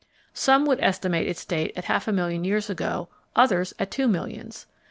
Some 0.33 0.65
would 0.65 0.79
estimate 0.79 1.27
its 1.27 1.45
date 1.45 1.73
at 1.75 1.85
half 1.85 2.07
a 2.07 2.11
million 2.11 2.43
years 2.43 2.71
ago, 2.71 3.09
others 3.35 3.75
at 3.77 3.91
two 3.91 4.07
millions! 4.07 4.65